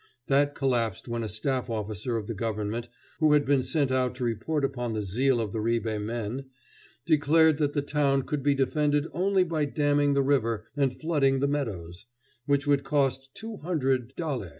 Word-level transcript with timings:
That 0.25 0.55
collapsed 0.55 1.07
when 1.07 1.21
a 1.21 1.27
staff 1.29 1.69
officer 1.69 2.17
of 2.17 2.25
the 2.25 2.33
government, 2.33 2.89
who 3.19 3.33
had 3.33 3.45
been 3.45 3.61
sent 3.61 3.91
out 3.91 4.15
to 4.15 4.23
report 4.23 4.65
upon 4.65 4.93
the 4.93 5.03
zeal 5.03 5.39
of 5.39 5.51
the 5.51 5.61
Ribe 5.61 6.01
men, 6.01 6.45
declared 7.05 7.59
that 7.59 7.73
the 7.73 7.83
town 7.83 8.23
could 8.23 8.41
be 8.41 8.55
defended 8.55 9.05
only 9.13 9.43
by 9.43 9.65
damming 9.65 10.13
the 10.13 10.23
river 10.23 10.65
and 10.75 10.99
flooding 10.99 11.39
the 11.39 11.47
meadows, 11.47 12.07
which 12.47 12.65
would 12.65 12.83
cost 12.83 13.35
two 13.35 13.57
hundred 13.57 14.15
daler. 14.15 14.49